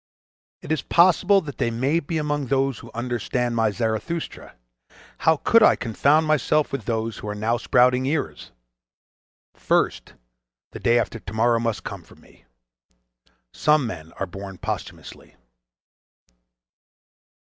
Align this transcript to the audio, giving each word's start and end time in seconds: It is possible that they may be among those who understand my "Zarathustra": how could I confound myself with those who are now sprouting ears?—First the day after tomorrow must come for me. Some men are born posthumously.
It 0.63 0.71
is 0.71 0.81
possible 0.81 1.41
that 1.41 1.59
they 1.59 1.69
may 1.69 1.99
be 1.99 2.17
among 2.17 2.47
those 2.47 2.79
who 2.79 2.89
understand 2.91 3.55
my 3.55 3.69
"Zarathustra": 3.69 4.55
how 5.19 5.37
could 5.37 5.61
I 5.61 5.75
confound 5.75 6.25
myself 6.25 6.71
with 6.71 6.85
those 6.85 7.19
who 7.19 7.27
are 7.27 7.35
now 7.35 7.57
sprouting 7.57 8.07
ears?—First 8.07 10.15
the 10.71 10.79
day 10.79 10.97
after 10.97 11.19
tomorrow 11.19 11.59
must 11.59 11.83
come 11.83 12.01
for 12.01 12.15
me. 12.15 12.45
Some 13.53 13.85
men 13.85 14.11
are 14.13 14.25
born 14.25 14.57
posthumously. 14.57 15.35